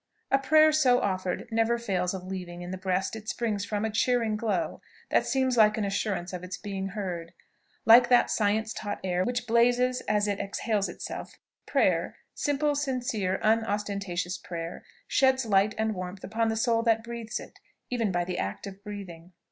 [0.31, 3.91] A prayer so offered never fails of leaving in the breast it springs from a
[3.91, 4.81] cheering glow,
[5.11, 7.33] that seems like an assurance of its being heard.
[7.85, 11.33] Like that science taught air, which blazes as it exhales itself,
[11.67, 17.59] prayer simple, sincere, unostentatious prayer, sheds light and warmth upon the soul that breathes it,
[17.91, 19.33] even by the act of breathing.